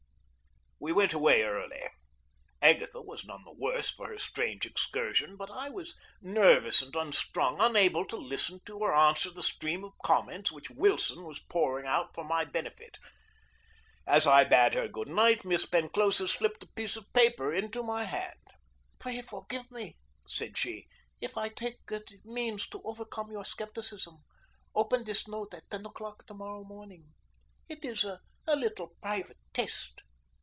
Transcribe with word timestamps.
We 0.83 0.91
went 0.91 1.13
away 1.13 1.43
early. 1.43 1.83
Agatha 2.59 3.03
was 3.03 3.23
none 3.23 3.43
the 3.43 3.53
worse 3.53 3.91
for 3.91 4.07
her 4.07 4.17
strange 4.17 4.65
excursion, 4.65 5.35
but 5.37 5.51
I 5.51 5.69
was 5.69 5.93
nervous 6.23 6.81
and 6.81 6.95
unstrung, 6.95 7.57
unable 7.61 8.03
to 8.07 8.17
listen 8.17 8.61
to 8.65 8.79
or 8.79 8.91
answer 8.95 9.29
the 9.29 9.43
stream 9.43 9.83
of 9.85 9.93
comments 10.03 10.51
which 10.51 10.71
Wilson 10.71 11.23
was 11.23 11.39
pouring 11.39 11.85
out 11.85 12.15
for 12.15 12.23
my 12.23 12.45
benefit. 12.45 12.97
As 14.07 14.25
I 14.25 14.43
bade 14.43 14.73
her 14.73 14.87
good 14.87 15.07
night 15.07 15.45
Miss 15.45 15.67
Penclosa 15.67 16.27
slipped 16.27 16.63
a 16.63 16.67
piece 16.75 16.95
of 16.95 17.13
paper 17.13 17.53
into 17.53 17.83
my 17.83 18.03
hand. 18.05 18.39
"Pray 18.97 19.21
forgive 19.21 19.69
me," 19.69 19.97
said 20.27 20.57
she, 20.57 20.87
"if 21.21 21.37
I 21.37 21.49
take 21.49 21.77
means 22.25 22.67
to 22.69 22.81
overcome 22.83 23.29
your 23.31 23.45
scepticism. 23.45 24.17
Open 24.73 25.03
this 25.03 25.27
note 25.27 25.53
at 25.53 25.69
ten 25.69 25.85
o'clock 25.85 26.25
to 26.25 26.33
morrow 26.33 26.63
morning. 26.63 27.13
It 27.69 27.85
is 27.85 28.03
a 28.03 28.19
little 28.47 28.95
private 28.99 29.37
test." 29.53 30.01